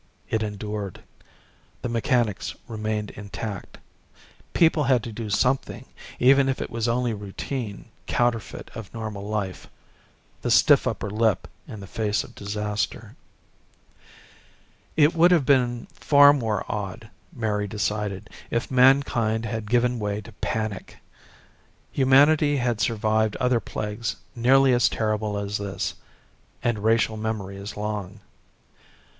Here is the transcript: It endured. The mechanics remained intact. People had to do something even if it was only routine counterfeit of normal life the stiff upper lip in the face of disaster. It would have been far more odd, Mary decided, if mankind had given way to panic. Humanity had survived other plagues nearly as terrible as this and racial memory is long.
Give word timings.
It 0.31 0.41
endured. 0.41 1.03
The 1.83 1.87
mechanics 1.89 2.55
remained 2.67 3.11
intact. 3.11 3.77
People 4.53 4.85
had 4.85 5.03
to 5.03 5.11
do 5.11 5.29
something 5.29 5.85
even 6.17 6.49
if 6.49 6.59
it 6.59 6.71
was 6.71 6.87
only 6.87 7.13
routine 7.13 7.85
counterfeit 8.07 8.71
of 8.73 8.91
normal 8.95 9.23
life 9.29 9.67
the 10.41 10.49
stiff 10.49 10.87
upper 10.87 11.11
lip 11.11 11.47
in 11.67 11.81
the 11.81 11.85
face 11.85 12.23
of 12.23 12.33
disaster. 12.33 13.15
It 14.97 15.13
would 15.13 15.29
have 15.29 15.45
been 15.45 15.85
far 15.93 16.33
more 16.33 16.65
odd, 16.67 17.11
Mary 17.31 17.67
decided, 17.67 18.27
if 18.49 18.71
mankind 18.71 19.45
had 19.45 19.69
given 19.69 19.99
way 19.99 20.19
to 20.21 20.31
panic. 20.31 20.97
Humanity 21.91 22.57
had 22.57 22.81
survived 22.81 23.35
other 23.35 23.59
plagues 23.59 24.15
nearly 24.35 24.73
as 24.73 24.89
terrible 24.89 25.37
as 25.37 25.59
this 25.59 25.93
and 26.63 26.83
racial 26.83 27.17
memory 27.17 27.57
is 27.57 27.77
long. 27.77 28.19